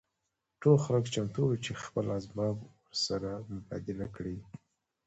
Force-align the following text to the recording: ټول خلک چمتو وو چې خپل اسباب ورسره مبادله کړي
ټول 0.61 0.77
خلک 0.85 1.03
چمتو 1.13 1.41
وو 1.47 1.61
چې 1.65 1.71
خپل 1.83 2.05
اسباب 2.17 2.55
ورسره 2.63 3.31
مبادله 3.53 4.07
کړي 4.15 4.37